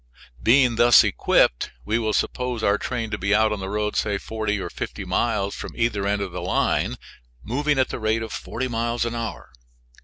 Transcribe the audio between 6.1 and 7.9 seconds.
of the line, moving at